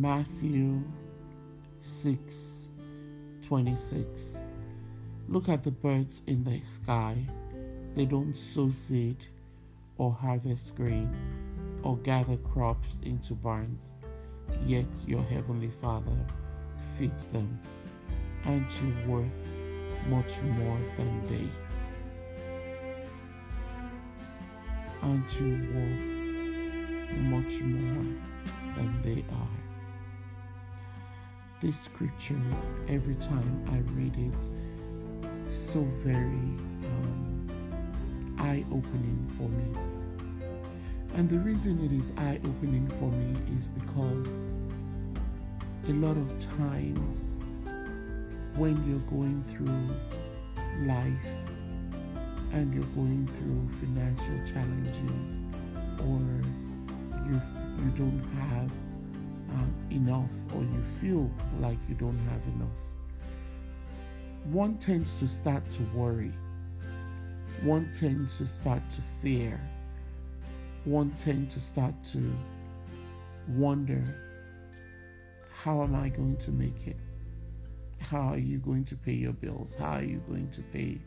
Matthew 0.00 0.82
6 1.82 2.70
26. 3.42 4.44
Look 5.28 5.50
at 5.50 5.64
the 5.64 5.70
birds 5.70 6.22
in 6.26 6.44
the 6.44 6.62
sky. 6.62 7.18
They 7.94 8.06
don't 8.06 8.34
sow 8.34 8.70
seed 8.70 9.26
or 9.98 10.10
harvest 10.10 10.76
grain 10.76 11.14
or 11.82 11.98
gather 11.98 12.38
crops 12.38 12.96
into 13.02 13.34
barns, 13.34 13.92
yet 14.64 14.86
your 15.06 15.22
heavenly 15.24 15.68
Father 15.68 16.26
feeds 16.98 17.26
them. 17.26 17.60
Aren't 18.46 18.72
you 18.80 18.94
worth 19.06 19.46
much 20.08 20.40
more 20.40 20.78
than 20.96 21.28
they? 21.28 21.48
Aren't 25.02 25.38
you 25.38 25.68
worth 25.74 27.20
much 27.20 27.60
more 27.60 28.06
than 28.74 29.02
they 29.02 29.22
are? 29.34 29.71
This 31.62 31.80
scripture 31.80 32.42
every 32.88 33.14
time 33.14 33.64
I 33.70 33.78
read 33.94 34.16
it 34.18 34.48
so 35.48 35.82
very 36.02 36.24
um, 36.90 37.48
eye 38.36 38.64
opening 38.72 39.24
for 39.28 39.48
me. 39.48 39.78
And 41.14 41.28
the 41.28 41.38
reason 41.38 41.84
it 41.84 41.92
is 41.92 42.10
eye 42.18 42.40
opening 42.44 42.88
for 42.98 43.12
me 43.12 43.36
is 43.56 43.68
because 43.68 44.48
a 45.88 45.92
lot 45.92 46.16
of 46.16 46.36
times 46.56 47.38
when 48.56 48.76
you're 48.88 49.08
going 49.08 49.42
through 49.44 49.88
life 50.84 51.26
and 52.52 52.74
you're 52.74 52.82
going 52.96 53.28
through 53.34 53.68
financial 53.78 54.52
challenges 54.52 55.38
or 56.00 56.20
you 57.30 57.40
you 57.78 57.90
don't 57.94 58.22
have 58.36 58.51
enough 59.92 60.30
or 60.54 60.62
you 60.62 60.82
feel 61.00 61.30
like 61.60 61.78
you 61.88 61.94
don't 61.94 62.18
have 62.30 62.42
enough, 62.54 62.76
one 64.44 64.76
tends 64.78 65.18
to 65.20 65.28
start 65.28 65.70
to 65.72 65.82
worry. 65.94 66.32
One 67.62 67.90
tends 67.92 68.38
to 68.38 68.46
start 68.46 68.88
to 68.90 69.02
fear. 69.22 69.60
One 70.84 71.10
tends 71.12 71.54
to 71.54 71.60
start 71.60 71.94
to 72.12 72.34
wonder 73.48 74.02
how 75.54 75.82
am 75.82 75.94
I 75.94 76.08
going 76.08 76.36
to 76.38 76.50
make 76.50 76.88
it? 76.88 76.96
How 78.00 78.32
are 78.32 78.38
you 78.38 78.58
going 78.58 78.84
to 78.86 78.96
pay 78.96 79.12
your 79.12 79.32
bills? 79.32 79.76
How 79.76 79.92
are 79.92 80.02
you 80.02 80.20
going 80.28 80.50
to 80.50 80.62
pay 80.62 80.98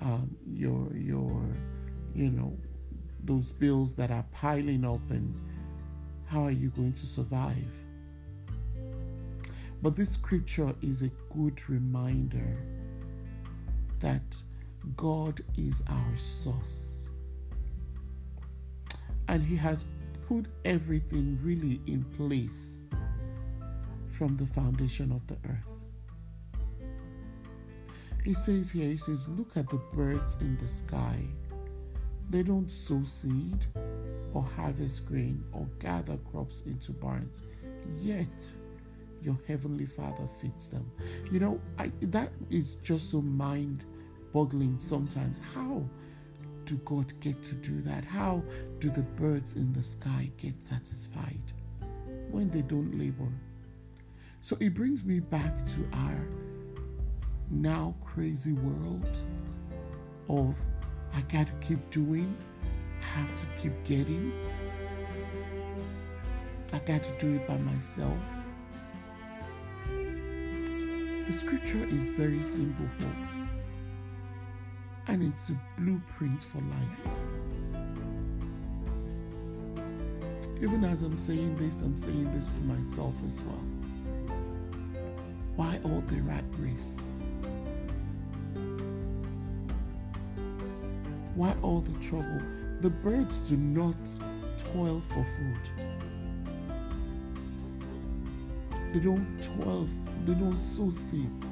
um, 0.00 0.34
your 0.46 0.90
your 0.96 1.42
you 2.14 2.30
know 2.30 2.56
those 3.24 3.52
bills 3.52 3.94
that 3.96 4.10
are 4.10 4.24
piling 4.32 4.84
up 4.84 5.10
and 5.10 5.34
how 6.26 6.44
are 6.44 6.50
you 6.50 6.70
going 6.70 6.94
to 6.94 7.06
survive? 7.06 7.83
But 9.84 9.96
this 9.96 10.12
scripture 10.12 10.74
is 10.80 11.02
a 11.02 11.10
good 11.36 11.68
reminder 11.68 12.56
that 14.00 14.42
God 14.96 15.42
is 15.58 15.82
our 15.86 16.16
source. 16.16 17.10
And 19.28 19.42
He 19.42 19.56
has 19.56 19.84
put 20.26 20.46
everything 20.64 21.38
really 21.42 21.82
in 21.86 22.02
place 22.16 22.86
from 24.10 24.38
the 24.38 24.46
foundation 24.46 25.12
of 25.12 25.26
the 25.26 25.36
earth. 25.50 25.82
He 28.24 28.32
says 28.32 28.70
here, 28.70 28.88
He 28.88 28.96
says, 28.96 29.28
Look 29.28 29.54
at 29.54 29.68
the 29.68 29.82
birds 29.92 30.38
in 30.40 30.56
the 30.56 30.68
sky. 30.68 31.18
They 32.30 32.42
don't 32.42 32.72
sow 32.72 33.02
seed 33.04 33.66
or 34.32 34.44
harvest 34.56 35.04
grain 35.04 35.44
or 35.52 35.68
gather 35.78 36.16
crops 36.32 36.62
into 36.62 36.92
barns, 36.92 37.42
yet 38.00 38.50
your 39.24 39.38
heavenly 39.48 39.86
Father 39.86 40.26
feeds 40.40 40.68
them. 40.68 40.90
You 41.32 41.40
know, 41.40 41.60
I, 41.78 41.90
that 42.02 42.30
is 42.50 42.76
just 42.76 43.10
so 43.10 43.22
mind 43.22 43.84
boggling 44.32 44.78
sometimes. 44.78 45.40
How 45.54 45.82
do 46.66 46.76
God 46.84 47.18
get 47.20 47.42
to 47.44 47.54
do 47.56 47.80
that? 47.82 48.04
How 48.04 48.42
do 48.78 48.90
the 48.90 49.02
birds 49.02 49.54
in 49.54 49.72
the 49.72 49.82
sky 49.82 50.30
get 50.36 50.62
satisfied 50.62 51.40
when 52.30 52.50
they 52.50 52.62
don't 52.62 52.98
labor? 52.98 53.32
So 54.40 54.56
it 54.60 54.74
brings 54.74 55.04
me 55.04 55.20
back 55.20 55.64
to 55.66 55.88
our 55.94 56.28
now 57.50 57.94
crazy 58.04 58.52
world 58.52 59.18
of 60.28 60.56
I 61.14 61.22
got 61.22 61.46
to 61.46 61.52
keep 61.66 61.90
doing, 61.90 62.36
I 63.00 63.04
have 63.20 63.36
to 63.40 63.46
keep 63.60 63.84
getting. 63.84 64.32
I 66.72 66.78
got 66.80 67.04
to 67.04 67.18
do 67.18 67.36
it 67.36 67.46
by 67.46 67.56
myself. 67.58 68.18
The 71.26 71.32
scripture 71.32 71.84
is 71.86 72.08
very 72.10 72.42
simple, 72.42 72.86
folks, 72.86 73.30
and 75.08 75.22
it's 75.22 75.48
a 75.48 75.58
blueprint 75.78 76.42
for 76.42 76.58
life. 76.58 77.00
Even 80.60 80.84
as 80.84 81.02
I'm 81.02 81.16
saying 81.16 81.56
this, 81.56 81.80
I'm 81.80 81.96
saying 81.96 82.30
this 82.32 82.50
to 82.50 82.60
myself 82.62 83.14
as 83.26 83.42
well. 83.42 83.64
Why 85.56 85.80
all 85.84 86.02
the 86.02 86.20
rat 86.22 86.44
race? 86.58 87.10
Why 91.34 91.54
all 91.62 91.80
the 91.80 91.98
trouble? 92.00 92.42
The 92.80 92.90
birds 92.90 93.40
do 93.40 93.56
not 93.56 93.96
toil 94.72 95.00
for 95.08 95.24
food. 95.24 95.70
They 98.92 99.00
don't 99.00 99.42
toil, 99.42 99.88
they 100.24 100.34
don't 100.34 100.56
sow 100.56 100.90
seeds. 100.90 101.46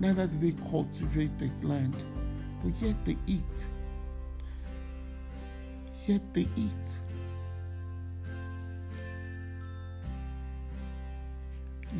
Neither 0.00 0.26
do 0.26 0.38
they 0.38 0.56
cultivate 0.70 1.38
the 1.38 1.50
land, 1.62 1.96
but 2.62 2.72
yet 2.80 2.96
they 3.04 3.16
eat. 3.26 3.68
Yet 6.06 6.22
they 6.34 6.48
eat. 6.56 6.98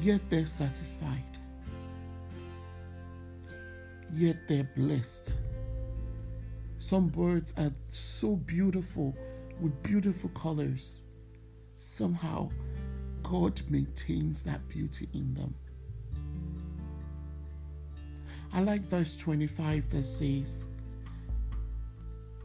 Yet 0.02 0.20
they're 0.28 0.46
satisfied. 0.46 1.22
Yet 4.12 4.36
they're 4.48 4.68
blessed. 4.76 5.34
Some 6.78 7.08
birds 7.08 7.54
are 7.56 7.72
so 7.88 8.36
beautiful 8.36 9.16
with 9.60 9.82
beautiful 9.82 10.30
colors. 10.30 11.02
Somehow, 11.78 12.50
God 13.24 13.60
maintains 13.68 14.42
that 14.42 14.68
beauty 14.68 15.08
in 15.14 15.34
them. 15.34 15.54
I 18.52 18.60
like 18.60 18.82
verse 18.82 19.16
25 19.16 19.90
that 19.90 20.04
says, 20.04 20.68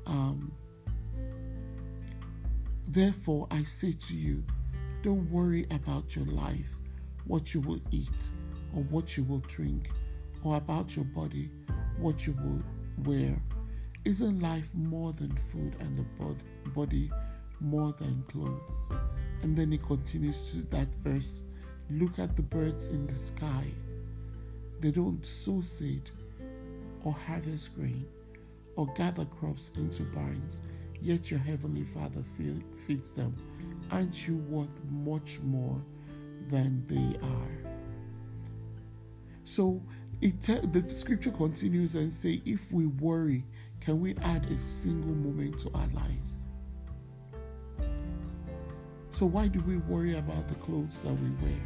um, 0.08 0.52
Therefore, 2.88 3.48
I 3.52 3.62
say 3.64 3.92
to 3.92 4.16
you, 4.16 4.44
don't 5.04 5.30
worry 5.30 5.68
about 5.70 6.16
your 6.16 6.26
life, 6.26 6.76
what 7.26 7.54
you 7.54 7.60
will 7.60 7.82
eat, 7.92 8.32
or 8.74 8.82
what 8.84 9.16
you 9.16 9.24
will 9.24 9.44
drink, 9.48 9.92
or 10.44 10.58
about 10.58 10.96
your 10.96 11.06
body, 11.06 11.52
what 12.00 12.26
you 12.26 12.34
will 12.44 12.64
wear. 13.06 13.40
Isn't 14.06 14.40
life 14.40 14.72
more 14.74 15.14
than 15.14 15.38
food 15.52 15.76
and 15.80 15.96
the 15.98 16.06
body 16.72 17.12
more 17.60 17.94
than 18.00 18.24
clothes? 18.28 18.94
And 19.42 19.56
then 19.58 19.72
he 19.72 19.78
continues 19.78 20.52
to 20.52 20.62
that 20.76 20.88
verse 21.04 21.44
Look 21.92 22.20
at 22.20 22.36
the 22.36 22.44
birds 22.44 22.88
in 22.88 23.08
the 23.08 23.16
sky. 23.16 23.66
They 24.80 24.92
don't 24.92 25.26
sow 25.26 25.62
seed 25.62 26.12
or 27.04 27.14
harvest 27.14 27.76
grain 27.76 28.06
or 28.76 28.86
gather 28.94 29.26
crops 29.26 29.72
into 29.76 30.04
barns, 30.04 30.62
yet 31.02 31.32
your 31.32 31.40
heavenly 31.40 31.84
Father 31.84 32.22
feeds 32.86 33.12
them. 33.12 33.36
Aren't 33.92 34.28
you 34.28 34.38
worth 34.38 34.84
much 34.92 35.40
more 35.40 35.82
than 36.50 36.86
they 36.88 37.18
are? 37.26 37.72
So 39.44 39.82
it 40.22 40.42
the 40.42 40.84
scripture 40.94 41.32
continues 41.32 41.96
and 41.96 42.14
say, 42.14 42.42
if 42.46 42.72
we 42.72 42.86
worry, 42.86 43.46
can 43.80 44.00
we 44.00 44.16
add 44.22 44.46
a 44.46 44.60
single 44.60 45.16
moment 45.16 45.58
to 45.60 45.72
our 45.74 45.88
lives? 45.88 46.49
So 49.20 49.26
why 49.26 49.50
do 49.50 49.60
we 49.68 49.76
worry 49.76 50.18
about 50.18 50.48
the 50.48 50.56
clothes 50.56 51.02
that 51.02 51.12
we 51.12 51.30
wear? 51.46 51.60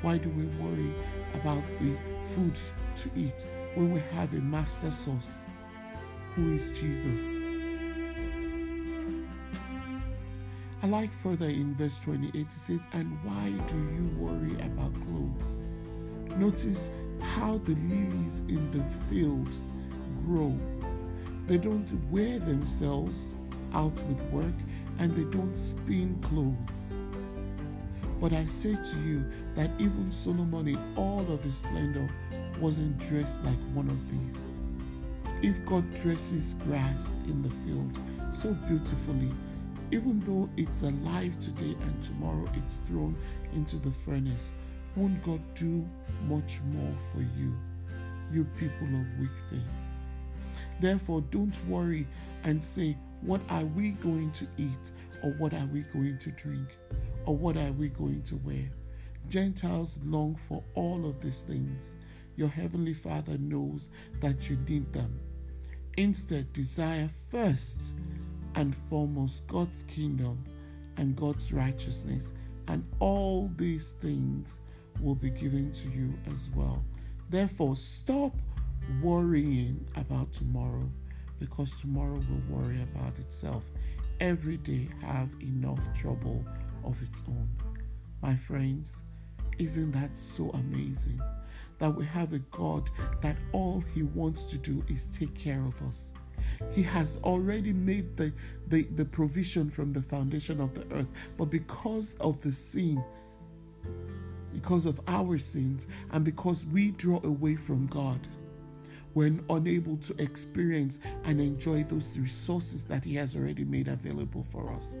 Why 0.00 0.16
do 0.16 0.30
we 0.30 0.46
worry 0.56 0.94
about 1.34 1.62
the 1.78 1.94
food 2.34 2.58
to 2.96 3.10
eat 3.14 3.46
when 3.74 3.92
we 3.92 4.00
have 4.12 4.32
a 4.32 4.40
master 4.40 4.90
source 4.90 5.44
who 6.34 6.54
is 6.54 6.70
Jesus? 6.80 7.20
I 10.82 10.86
like 10.86 11.12
further 11.12 11.50
in 11.50 11.74
verse 11.74 12.00
28 12.00 12.34
it 12.34 12.50
says, 12.50 12.88
And 12.94 13.22
why 13.22 13.50
do 13.66 13.76
you 13.76 14.10
worry 14.16 14.54
about 14.62 14.94
clothes? 15.02 15.58
Notice 16.38 16.90
how 17.20 17.58
the 17.58 17.74
lilies 17.74 18.40
in 18.48 18.70
the 18.70 18.82
field 19.10 19.54
grow. 20.24 20.58
They 21.46 21.58
don't 21.58 21.92
wear 22.10 22.38
themselves 22.38 23.34
out 23.74 24.02
with 24.04 24.22
work 24.30 24.54
and 24.98 25.14
they 25.14 25.24
don't 25.36 25.56
spin 25.56 26.18
clothes. 26.22 26.98
But 28.20 28.32
I 28.32 28.46
say 28.46 28.74
to 28.74 28.98
you 29.00 29.24
that 29.54 29.70
even 29.78 30.10
Solomon, 30.10 30.68
in 30.68 30.94
all 30.96 31.30
of 31.30 31.42
his 31.42 31.58
splendor, 31.58 32.08
wasn't 32.60 32.98
dressed 32.98 33.44
like 33.44 33.58
one 33.74 33.88
of 33.88 34.10
these. 34.10 34.46
If 35.42 35.64
God 35.66 35.84
dresses 35.94 36.54
grass 36.64 37.18
in 37.26 37.42
the 37.42 37.50
field 37.50 37.98
so 38.34 38.54
beautifully, 38.66 39.30
even 39.92 40.20
though 40.20 40.48
it's 40.56 40.82
alive 40.82 41.38
today 41.40 41.76
and 41.80 42.02
tomorrow 42.02 42.48
it's 42.56 42.78
thrown 42.78 43.14
into 43.54 43.76
the 43.76 43.90
furnace, 43.90 44.52
won't 44.96 45.22
God 45.22 45.40
do 45.54 45.86
much 46.26 46.60
more 46.72 46.94
for 47.12 47.20
you, 47.20 47.54
you 48.32 48.44
people 48.58 48.86
of 48.86 49.20
weak 49.20 49.30
faith? 49.50 49.60
Therefore, 50.80 51.20
don't 51.30 51.58
worry 51.68 52.06
and 52.44 52.64
say, 52.64 52.96
What 53.22 53.40
are 53.48 53.64
we 53.64 53.90
going 53.92 54.32
to 54.32 54.46
eat? 54.56 54.92
Or 55.22 55.30
what 55.32 55.54
are 55.54 55.66
we 55.72 55.80
going 55.92 56.18
to 56.18 56.30
drink? 56.32 56.68
Or 57.24 57.36
what 57.36 57.56
are 57.56 57.72
we 57.72 57.88
going 57.88 58.22
to 58.24 58.36
wear? 58.36 58.70
Gentiles 59.28 59.98
long 60.04 60.36
for 60.36 60.62
all 60.74 61.06
of 61.08 61.20
these 61.20 61.42
things. 61.42 61.96
Your 62.36 62.48
heavenly 62.48 62.94
Father 62.94 63.38
knows 63.38 63.90
that 64.20 64.48
you 64.48 64.56
need 64.68 64.92
them. 64.92 65.18
Instead, 65.96 66.52
desire 66.52 67.08
first 67.30 67.94
and 68.54 68.74
foremost 68.74 69.46
God's 69.46 69.84
kingdom 69.84 70.44
and 70.98 71.16
God's 71.16 71.52
righteousness, 71.52 72.32
and 72.68 72.84
all 73.00 73.50
these 73.56 73.92
things 73.92 74.60
will 75.00 75.14
be 75.14 75.30
given 75.30 75.72
to 75.72 75.88
you 75.88 76.14
as 76.32 76.50
well. 76.54 76.84
Therefore, 77.30 77.76
stop 77.76 78.34
worrying 79.02 79.86
about 79.96 80.32
tomorrow 80.32 80.88
because 81.38 81.76
tomorrow 81.80 82.20
will 82.28 82.58
worry 82.58 82.80
about 82.82 83.18
itself. 83.18 83.64
Every 84.20 84.56
day 84.56 84.88
have 85.02 85.30
enough 85.42 85.80
trouble 85.94 86.44
of 86.84 87.00
its 87.02 87.22
own. 87.28 87.48
My 88.22 88.34
friends, 88.34 89.02
isn't 89.58 89.92
that 89.92 90.16
so 90.16 90.50
amazing 90.50 91.20
that 91.78 91.94
we 91.94 92.04
have 92.06 92.32
a 92.32 92.38
God 92.50 92.90
that 93.20 93.36
all 93.52 93.82
he 93.94 94.02
wants 94.02 94.44
to 94.44 94.58
do 94.58 94.82
is 94.88 95.06
take 95.06 95.34
care 95.34 95.62
of 95.66 95.80
us? 95.82 96.14
He 96.72 96.82
has 96.82 97.18
already 97.24 97.72
made 97.72 98.16
the, 98.16 98.32
the, 98.68 98.82
the 98.82 99.04
provision 99.04 99.70
from 99.70 99.92
the 99.92 100.02
foundation 100.02 100.60
of 100.60 100.74
the 100.74 100.96
earth. 100.96 101.08
But 101.36 101.46
because 101.46 102.14
of 102.20 102.40
the 102.40 102.52
sin, 102.52 103.02
because 104.52 104.86
of 104.86 105.00
our 105.08 105.38
sins, 105.38 105.86
and 106.12 106.24
because 106.24 106.66
we 106.66 106.92
draw 106.92 107.20
away 107.24 107.56
from 107.56 107.86
God, 107.86 108.20
we're 109.16 109.34
unable 109.48 109.96
to 109.96 110.14
experience 110.22 111.00
and 111.24 111.40
enjoy 111.40 111.82
those 111.84 112.18
resources 112.18 112.84
that 112.84 113.02
He 113.02 113.14
has 113.14 113.34
already 113.34 113.64
made 113.64 113.88
available 113.88 114.42
for 114.42 114.70
us. 114.74 114.98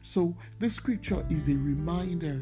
So, 0.00 0.36
this 0.60 0.74
scripture 0.74 1.26
is 1.28 1.48
a 1.48 1.56
reminder 1.56 2.40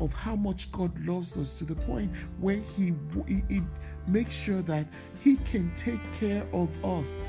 of 0.00 0.12
how 0.12 0.34
much 0.34 0.72
God 0.72 0.92
loves 1.06 1.38
us 1.38 1.56
to 1.60 1.64
the 1.64 1.76
point 1.76 2.10
where 2.40 2.56
He, 2.76 2.94
he, 3.28 3.44
he 3.48 3.62
makes 4.08 4.34
sure 4.34 4.60
that 4.62 4.88
He 5.22 5.36
can 5.36 5.72
take 5.76 6.00
care 6.14 6.44
of 6.52 6.84
us. 6.84 7.28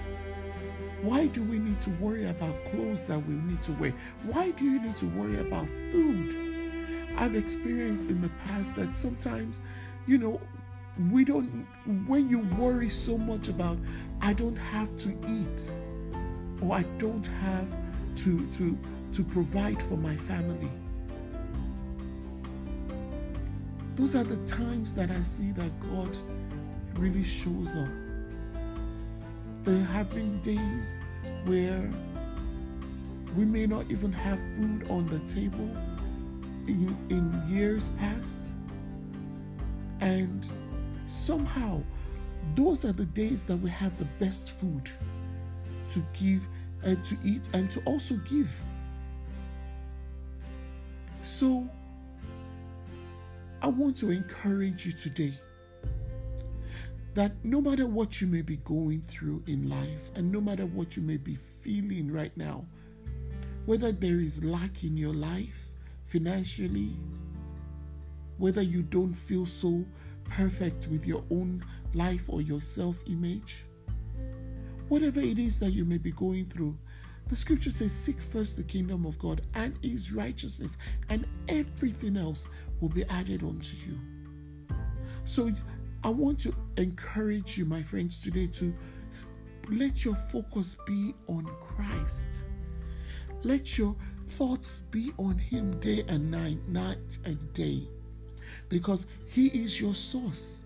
Why 1.03 1.27
do 1.27 1.43
we 1.43 1.59
need 1.59 1.79
to 1.81 1.91
worry 1.91 2.27
about 2.27 2.55
clothes 2.71 3.05
that 3.05 3.19
we 3.19 3.35
need 3.35 3.61
to 3.61 3.71
wear? 3.73 3.93
Why 4.23 4.49
do 4.49 4.65
you 4.65 4.81
need 4.81 4.97
to 4.97 5.05
worry 5.09 5.39
about 5.41 5.69
food? 5.91 6.35
I've 7.17 7.35
experienced 7.35 8.09
in 8.09 8.19
the 8.19 8.31
past 8.47 8.75
that 8.77 8.97
sometimes, 8.97 9.61
you 10.07 10.17
know, 10.17 10.41
we 11.11 11.23
don't, 11.23 11.67
when 12.07 12.29
you 12.29 12.39
worry 12.57 12.89
so 12.89 13.17
much 13.17 13.49
about, 13.49 13.77
I 14.21 14.33
don't 14.33 14.57
have 14.57 14.95
to 14.97 15.09
eat 15.27 15.71
or 16.61 16.75
I 16.75 16.83
don't 16.97 17.25
have 17.25 17.75
to, 18.17 18.45
to, 18.51 18.77
to 19.13 19.23
provide 19.23 19.81
for 19.83 19.97
my 19.97 20.15
family 20.15 20.69
Those 23.97 24.15
are 24.15 24.23
the 24.23 24.37
times 24.45 24.93
that 24.93 25.09
I 25.09 25.23
see 25.23 25.51
that 25.53 25.71
God 25.79 26.15
really 26.93 27.23
shows 27.23 27.75
up. 27.75 27.89
There 29.63 29.83
have 29.85 30.13
been 30.13 30.39
days 30.43 31.01
where 31.45 31.89
we 33.35 33.43
may 33.43 33.65
not 33.65 33.89
even 33.89 34.13
have 34.13 34.37
food 34.55 34.85
on 34.91 35.07
the 35.09 35.17
table 35.21 35.67
in, 36.67 36.95
in 37.09 37.43
years 37.49 37.89
past. 37.97 38.53
And 39.99 40.47
somehow, 41.07 41.81
those 42.55 42.85
are 42.85 42.93
the 42.93 43.05
days 43.05 43.43
that 43.45 43.57
we 43.57 43.69
have 43.69 43.97
the 43.97 44.07
best 44.19 44.51
food 44.51 44.89
to 45.89 46.03
give 46.13 46.47
and 46.83 47.03
to 47.03 47.17
eat 47.23 47.49
and 47.53 47.71
to 47.71 47.81
also 47.85 48.15
give. 48.29 48.53
So, 51.23 51.67
I 53.61 53.67
want 53.67 53.97
to 53.97 54.11
encourage 54.11 54.85
you 54.85 54.91
today 54.91 55.33
that 57.15 57.31
no 57.43 57.59
matter 57.59 57.87
what 57.87 58.21
you 58.21 58.27
may 58.27 58.43
be 58.43 58.57
going 58.57 59.01
through 59.01 59.43
in 59.47 59.67
life 59.67 60.11
and 60.13 60.31
no 60.31 60.39
matter 60.39 60.67
what 60.67 60.95
you 60.95 61.01
may 61.01 61.17
be 61.17 61.33
feeling 61.35 62.11
right 62.11 62.35
now, 62.37 62.63
whether 63.65 63.91
there 63.91 64.19
is 64.19 64.43
lack 64.43 64.83
in 64.83 64.95
your 64.95 65.13
life 65.13 65.69
financially, 66.05 66.95
whether 68.37 68.61
you 68.61 68.83
don't 68.83 69.13
feel 69.13 69.47
so 69.47 69.83
perfect 70.29 70.87
with 70.87 71.05
your 71.05 71.23
own 71.31 71.63
life 71.93 72.29
or 72.29 72.41
your 72.41 72.61
self 72.61 73.03
image, 73.07 73.63
whatever 74.87 75.19
it 75.19 75.39
is 75.39 75.59
that 75.59 75.71
you 75.71 75.85
may 75.85 75.97
be 75.97 76.11
going 76.11 76.45
through, 76.45 76.77
the 77.27 77.35
scripture 77.35 77.71
says, 77.71 77.91
Seek 77.91 78.21
first 78.21 78.55
the 78.55 78.63
kingdom 78.63 79.05
of 79.05 79.19
God 79.19 79.41
and 79.53 79.77
his 79.83 80.13
righteousness, 80.13 80.77
and 81.09 81.25
everything 81.49 82.17
else 82.17 82.47
will 82.79 82.89
be 82.89 83.03
added 83.05 83.43
unto 83.43 83.75
you. 83.85 83.99
So 85.25 85.51
I 86.03 86.09
want 86.09 86.39
to 86.41 86.55
encourage 86.77 87.57
you, 87.57 87.65
my 87.65 87.81
friends, 87.81 88.21
today 88.21 88.47
to 88.47 88.73
let 89.69 90.05
your 90.05 90.15
focus 90.15 90.77
be 90.85 91.13
on 91.27 91.45
Christ. 91.59 92.45
Let 93.43 93.77
your 93.77 93.95
thoughts 94.27 94.81
be 94.91 95.11
on 95.17 95.37
Him 95.37 95.77
day 95.79 96.05
and 96.07 96.31
night, 96.31 96.65
night 96.67 97.17
and 97.25 97.53
day, 97.53 97.87
because 98.69 99.05
He 99.25 99.47
is 99.47 99.79
your 99.79 99.95
source. 99.95 100.63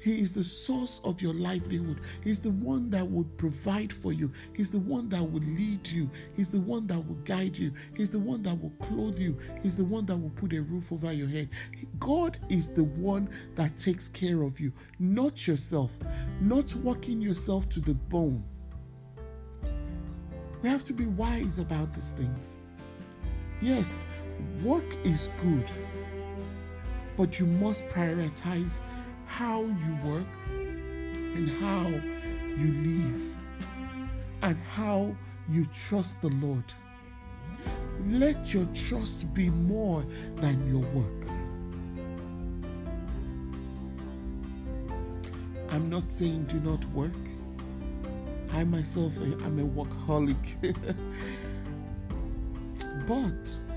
He 0.00 0.18
is 0.18 0.32
the 0.32 0.42
source 0.42 1.02
of 1.04 1.20
your 1.20 1.34
livelihood. 1.34 2.00
He's 2.24 2.40
the 2.40 2.52
one 2.52 2.88
that 2.88 3.08
will 3.08 3.24
provide 3.36 3.92
for 3.92 4.14
you. 4.14 4.32
He's 4.54 4.70
the 4.70 4.78
one 4.78 5.10
that 5.10 5.22
will 5.22 5.42
lead 5.42 5.86
you. 5.86 6.10
He's 6.34 6.48
the 6.48 6.60
one 6.60 6.86
that 6.86 7.06
will 7.06 7.16
guide 7.16 7.56
you. 7.58 7.72
He's 7.94 8.08
the 8.08 8.18
one 8.18 8.42
that 8.44 8.58
will 8.60 8.72
clothe 8.80 9.18
you. 9.18 9.36
He's 9.62 9.76
the 9.76 9.84
one 9.84 10.06
that 10.06 10.16
will 10.16 10.30
put 10.30 10.54
a 10.54 10.62
roof 10.62 10.90
over 10.90 11.12
your 11.12 11.28
head. 11.28 11.50
God 11.98 12.38
is 12.48 12.70
the 12.70 12.84
one 12.84 13.28
that 13.56 13.76
takes 13.76 14.08
care 14.08 14.40
of 14.40 14.58
you, 14.58 14.72
not 14.98 15.46
yourself, 15.46 15.92
not 16.40 16.74
working 16.76 17.20
yourself 17.20 17.68
to 17.68 17.80
the 17.80 17.94
bone. 17.94 18.42
We 20.62 20.70
have 20.70 20.84
to 20.84 20.94
be 20.94 21.06
wise 21.06 21.58
about 21.58 21.92
these 21.94 22.12
things. 22.12 22.58
Yes, 23.60 24.06
work 24.62 24.96
is 25.04 25.28
good, 25.42 25.70
but 27.20 27.38
you 27.38 27.44
must 27.44 27.86
prioritize 27.88 28.80
how 29.26 29.60
you 29.60 29.98
work 30.02 30.26
and 30.48 31.50
how 31.60 31.86
you 32.56 32.72
live 32.82 33.36
and 34.40 34.56
how 34.74 35.14
you 35.50 35.66
trust 35.66 36.18
the 36.22 36.28
Lord. 36.28 36.64
Let 38.08 38.54
your 38.54 38.64
trust 38.72 39.34
be 39.34 39.50
more 39.50 40.02
than 40.36 40.66
your 40.66 40.80
work. 40.94 41.26
I'm 45.68 45.90
not 45.90 46.10
saying 46.10 46.44
do 46.44 46.58
not 46.60 46.82
work. 46.86 47.12
I 48.54 48.64
myself 48.64 49.14
am 49.18 49.58
a 49.58 49.66
workaholic. 49.66 50.56
but 53.06 53.69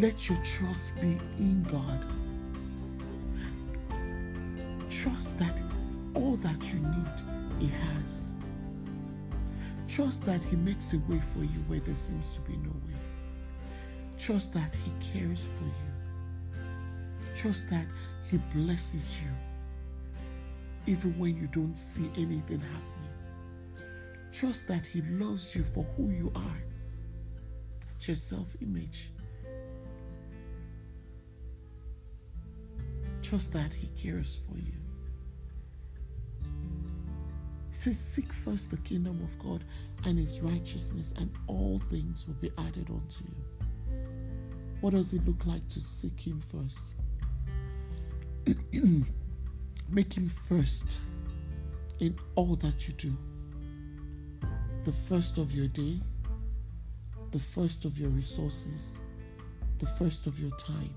let 0.00 0.28
your 0.28 0.38
trust 0.44 0.94
be 0.96 1.18
in 1.38 1.64
God. 1.64 2.06
Trust 4.90 5.36
that 5.38 5.60
all 6.14 6.36
that 6.36 6.72
you 6.72 6.78
need, 6.80 7.22
He 7.58 7.68
has. 7.68 8.36
Trust 9.88 10.24
that 10.24 10.42
He 10.44 10.56
makes 10.56 10.92
a 10.92 10.98
way 11.08 11.20
for 11.20 11.40
you 11.40 11.64
where 11.66 11.80
there 11.80 11.96
seems 11.96 12.30
to 12.34 12.40
be 12.42 12.56
no 12.58 12.70
way. 12.70 12.96
Trust 14.18 14.52
that 14.54 14.76
He 14.76 15.18
cares 15.18 15.48
for 15.58 15.64
you. 15.64 16.62
Trust 17.34 17.68
that 17.70 17.86
He 18.30 18.36
blesses 18.54 19.20
you 19.20 19.30
even 20.92 21.18
when 21.18 21.36
you 21.36 21.48
don't 21.48 21.76
see 21.76 22.08
anything 22.16 22.60
happening. 22.60 23.84
Trust 24.32 24.68
that 24.68 24.86
He 24.86 25.02
loves 25.02 25.56
you 25.56 25.64
for 25.64 25.84
who 25.96 26.10
you 26.10 26.30
are. 26.36 26.62
It's 27.96 28.06
your 28.06 28.16
self 28.16 28.54
image. 28.62 29.10
Trust 33.28 33.52
that 33.52 33.74
He 33.74 33.88
cares 33.88 34.40
for 34.48 34.56
you. 34.56 34.72
He 37.68 37.74
says, 37.74 37.98
Seek 37.98 38.32
first 38.32 38.70
the 38.70 38.78
kingdom 38.78 39.20
of 39.22 39.38
God 39.38 39.64
and 40.06 40.18
His 40.18 40.40
righteousness, 40.40 41.12
and 41.14 41.30
all 41.46 41.78
things 41.90 42.26
will 42.26 42.36
be 42.36 42.50
added 42.56 42.88
unto 42.88 43.24
you. 43.24 43.96
What 44.80 44.94
does 44.94 45.12
it 45.12 45.26
look 45.26 45.44
like 45.44 45.68
to 45.68 45.78
seek 45.78 46.18
Him 46.18 46.40
first? 46.40 46.94
Make 49.90 50.16
Him 50.16 50.30
first 50.48 50.96
in 52.00 52.18
all 52.34 52.56
that 52.56 52.88
you 52.88 52.94
do. 52.94 53.14
The 54.84 54.92
first 55.06 55.36
of 55.36 55.52
your 55.52 55.68
day, 55.68 56.00
the 57.32 57.40
first 57.40 57.84
of 57.84 57.98
your 57.98 58.08
resources, 58.08 58.98
the 59.80 59.86
first 59.86 60.26
of 60.26 60.40
your 60.40 60.56
time, 60.56 60.94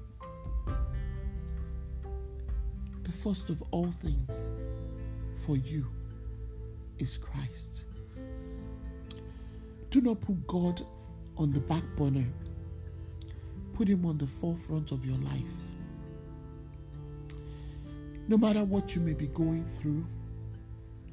the 3.11 3.17
first 3.17 3.49
of 3.49 3.61
all 3.71 3.91
things 3.91 4.51
for 5.45 5.57
you 5.57 5.85
is 6.97 7.17
Christ. 7.17 7.83
Do 9.89 9.99
not 9.99 10.21
put 10.21 10.47
God 10.47 10.85
on 11.37 11.51
the 11.51 11.59
back 11.59 11.83
burner 11.97 12.25
Put 13.73 13.87
Him 13.87 14.05
on 14.05 14.17
the 14.17 14.27
forefront 14.27 14.91
of 14.91 15.03
your 15.05 15.17
life. 15.17 15.41
No 18.27 18.37
matter 18.37 18.63
what 18.63 18.95
you 18.95 19.01
may 19.01 19.13
be 19.13 19.27
going 19.27 19.65
through, 19.79 20.05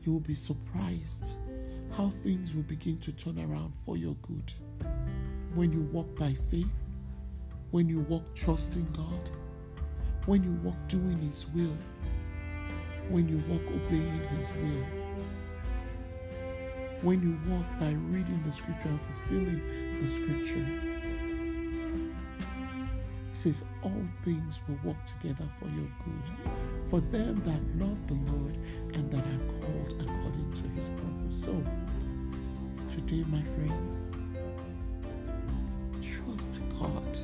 you 0.04 0.12
will 0.12 0.20
be 0.20 0.34
surprised 0.34 1.34
how 1.96 2.10
things 2.10 2.54
will 2.54 2.64
begin 2.64 2.98
to 2.98 3.12
turn 3.12 3.38
around 3.38 3.72
for 3.86 3.96
your 3.96 4.14
good. 4.22 4.52
When 5.54 5.72
you 5.72 5.80
walk 5.92 6.14
by 6.16 6.34
faith, 6.50 6.66
when 7.70 7.88
you 7.88 8.00
walk 8.00 8.34
trusting 8.34 8.86
God, 8.92 9.30
when 10.28 10.44
you 10.44 10.52
walk 10.62 10.76
doing 10.88 11.18
His 11.26 11.46
will, 11.54 11.74
when 13.08 13.26
you 13.26 13.42
walk 13.48 13.62
obeying 13.66 14.20
His 14.36 14.50
will, 14.50 14.84
when 17.00 17.22
you 17.22 17.38
walk 17.50 17.64
by 17.80 17.92
reading 18.10 18.42
the 18.44 18.52
scripture 18.52 18.88
and 18.88 19.00
fulfilling 19.00 19.62
the 20.02 20.10
scripture. 20.10 20.66
Says, 23.32 23.64
All 23.82 24.04
things 24.22 24.60
will 24.68 24.78
work 24.84 24.98
together 25.06 25.48
for 25.58 25.64
your 25.68 25.88
good, 26.04 26.50
for 26.90 27.00
them 27.00 27.40
that 27.44 27.82
love 27.82 28.06
the 28.06 28.30
Lord 28.30 28.58
and 28.92 29.10
that 29.10 29.24
are 29.24 29.60
called 29.62 29.94
according 29.98 30.52
to 30.56 30.68
his 30.76 30.90
purpose. 30.90 31.42
So, 31.42 31.64
today, 32.86 33.24
my 33.28 33.40
friends, 33.44 34.12
trust 36.02 36.60
God, 36.78 37.18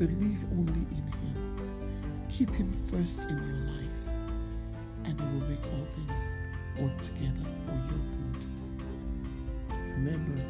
believe 0.00 0.44
only 0.50 0.86
in 0.90 1.06
him, 1.12 1.15
keep 2.36 2.50
him 2.50 2.70
first 2.90 3.20
in 3.20 3.36
your 3.36 3.72
life, 3.72 4.26
and 5.04 5.18
he 5.18 5.26
will 5.26 5.48
make 5.48 5.64
all 5.64 5.86
things 5.94 6.36
work 6.78 7.00
together 7.00 7.48
for 7.64 7.72
your 7.72 8.02
good. 8.12 8.36
Remember, 9.70 10.42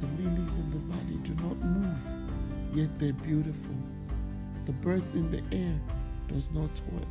the 0.00 0.22
lilies 0.22 0.58
in 0.58 0.70
the 0.70 0.78
valley 0.94 1.18
do 1.24 1.34
not 1.42 1.58
move 1.58 2.24
yet 2.74 2.88
they're 2.98 3.12
beautiful. 3.12 3.74
The 4.66 4.72
birds 4.72 5.14
in 5.14 5.30
the 5.30 5.42
air 5.56 5.78
does 6.28 6.48
not 6.52 6.70
toil. 6.74 7.06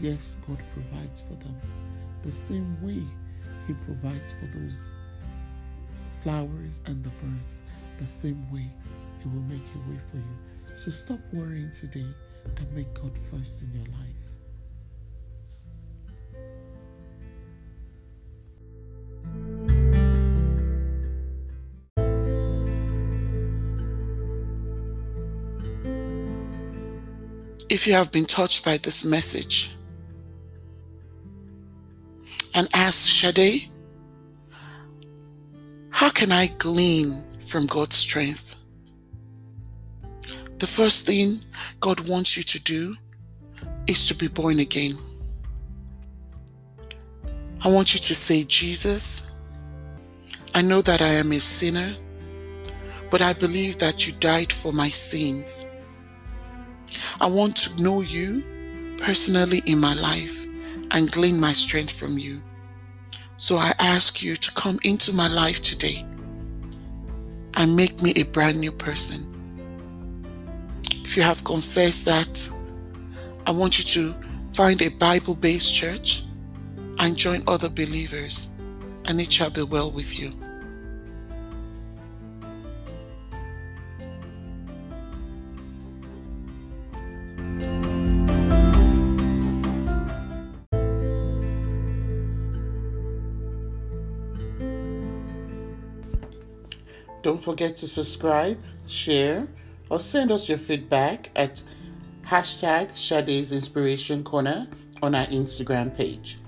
Yes, 0.00 0.36
God 0.46 0.58
provides 0.74 1.20
for 1.20 1.34
them. 1.34 1.56
The 2.22 2.32
same 2.32 2.76
way 2.82 3.02
He 3.66 3.74
provides 3.84 4.32
for 4.40 4.58
those 4.58 4.90
flowers 6.22 6.80
and 6.86 7.02
the 7.04 7.10
birds, 7.10 7.62
the 8.00 8.06
same 8.06 8.44
way 8.52 8.68
He 9.22 9.28
will 9.28 9.42
make 9.42 9.62
a 9.74 9.90
way 9.90 9.98
for 9.98 10.16
you. 10.16 10.76
So 10.76 10.90
stop 10.90 11.20
worrying 11.32 11.70
today 11.72 12.06
and 12.56 12.72
make 12.72 12.92
God 12.94 13.16
first 13.30 13.62
in 13.62 13.72
your 13.72 13.86
life. 13.86 14.16
if 27.68 27.86
you 27.86 27.92
have 27.92 28.12
been 28.12 28.24
touched 28.24 28.64
by 28.64 28.78
this 28.78 29.04
message 29.04 29.74
and 32.54 32.68
ask 32.72 33.14
Sade, 33.14 33.68
how 35.90 36.10
can 36.10 36.32
I 36.32 36.46
glean 36.58 37.12
from 37.40 37.66
God's 37.66 37.96
strength? 37.96 38.45
The 40.58 40.66
first 40.66 41.06
thing 41.06 41.44
God 41.80 42.08
wants 42.08 42.36
you 42.36 42.42
to 42.42 42.62
do 42.62 42.94
is 43.86 44.06
to 44.08 44.14
be 44.14 44.28
born 44.28 44.58
again. 44.58 44.92
I 47.62 47.68
want 47.72 47.94
you 47.94 48.00
to 48.00 48.14
say, 48.14 48.44
Jesus, 48.44 49.32
I 50.54 50.62
know 50.62 50.82
that 50.82 51.02
I 51.02 51.12
am 51.14 51.32
a 51.32 51.40
sinner, 51.40 51.92
but 53.10 53.20
I 53.22 53.32
believe 53.32 53.78
that 53.78 54.06
you 54.06 54.12
died 54.20 54.52
for 54.52 54.72
my 54.72 54.88
sins 54.88 55.70
I 57.20 57.26
want 57.26 57.56
to 57.56 57.82
know 57.82 58.00
you 58.02 58.42
personally 58.98 59.62
in 59.66 59.80
my 59.80 59.94
life 59.94 60.46
and 60.90 61.10
glean 61.10 61.40
my 61.40 61.52
strength 61.52 61.90
from 61.90 62.18
you. 62.18 62.42
So 63.36 63.56
I 63.56 63.72
ask 63.78 64.22
you 64.22 64.36
to 64.36 64.52
come 64.52 64.78
into 64.84 65.14
my 65.14 65.28
life 65.28 65.62
today 65.62 66.04
and 67.54 67.74
make 67.74 68.02
me 68.02 68.12
a 68.16 68.24
brand 68.24 68.60
new 68.60 68.72
person. 68.72 69.35
You 71.16 71.22
have 71.22 71.42
confessed 71.44 72.04
that, 72.04 72.50
I 73.46 73.50
want 73.50 73.78
you 73.78 73.84
to 73.84 74.14
find 74.52 74.82
a 74.82 74.88
Bible 74.88 75.34
based 75.34 75.74
church 75.74 76.24
and 76.98 77.16
join 77.16 77.42
other 77.48 77.70
believers, 77.70 78.52
and 79.06 79.18
it 79.18 79.32
shall 79.32 79.48
be 79.48 79.62
well 79.62 79.90
with 79.90 80.20
you. 80.20 80.30
Don't 97.22 97.42
forget 97.42 97.78
to 97.78 97.88
subscribe, 97.88 98.58
share, 98.86 99.48
or 99.90 100.00
send 100.00 100.32
us 100.32 100.48
your 100.48 100.58
feedback 100.58 101.30
at 101.36 101.62
hashtag 102.26 102.96
Sade's 102.96 103.52
Inspiration 103.52 104.24
Corner 104.24 104.68
on 105.02 105.14
our 105.14 105.26
Instagram 105.26 105.94
page. 105.96 106.38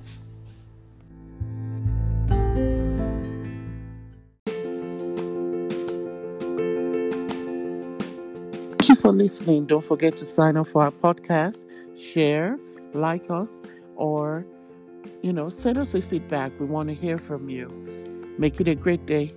Thank 8.70 8.88
you 8.88 8.94
for 8.96 9.12
listening. 9.12 9.66
Don't 9.66 9.84
forget 9.84 10.16
to 10.16 10.24
sign 10.24 10.56
up 10.56 10.66
for 10.68 10.82
our 10.82 10.90
podcast, 10.90 11.66
share, 11.96 12.58
like 12.94 13.30
us, 13.30 13.60
or, 13.96 14.46
you 15.22 15.32
know, 15.32 15.50
send 15.50 15.76
us 15.76 15.94
a 15.94 16.00
feedback. 16.00 16.58
We 16.58 16.66
want 16.66 16.88
to 16.88 16.94
hear 16.94 17.18
from 17.18 17.50
you. 17.50 17.68
Make 18.38 18.60
it 18.60 18.68
a 18.68 18.74
great 18.74 19.04
day. 19.04 19.34